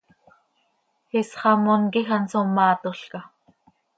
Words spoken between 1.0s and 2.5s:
Isxamón quij hanso